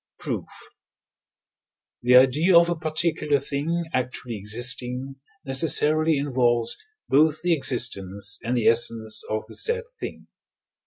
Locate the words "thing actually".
3.37-4.35